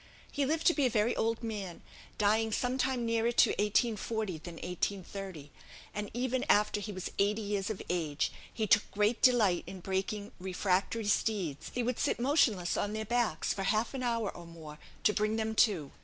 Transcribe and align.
He 0.31 0.47
lived 0.47 0.65
to 0.65 0.73
be 0.73 0.87
a 0.87 0.89
very 0.89 1.15
old 1.15 1.43
man, 1.43 1.83
dying 2.17 2.51
some 2.51 2.79
time 2.79 3.05
nearer 3.05 3.31
to 3.33 3.51
1840 3.51 4.39
than 4.39 4.55
1830; 4.55 5.51
and 5.93 6.09
even 6.11 6.43
after 6.49 6.81
he 6.81 6.91
was 6.91 7.11
eighty 7.19 7.43
years 7.43 7.69
of 7.69 7.83
age, 7.87 8.31
he 8.51 8.65
took 8.65 8.89
great 8.89 9.21
delight 9.21 9.63
in 9.67 9.79
breaking 9.79 10.31
refractory 10.39 11.05
steeds; 11.05 11.67
if 11.67 11.67
necessary, 11.67 11.75
he 11.75 11.83
would 11.83 11.99
sit 11.99 12.19
motionless 12.19 12.77
on 12.77 12.93
their 12.93 13.05
backs 13.05 13.53
for 13.53 13.61
half 13.61 13.93
an 13.93 14.01
hour 14.01 14.31
or 14.35 14.47
more 14.47 14.79
to 15.03 15.13
bring 15.13 15.35
them 15.35 15.53
to. 15.53 15.91